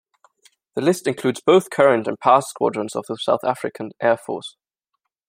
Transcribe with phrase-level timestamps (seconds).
[0.73, 4.55] The list includes both current and past squadrons of the South African Air Force.